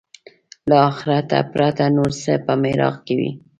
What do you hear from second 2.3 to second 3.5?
په محراق کې وي.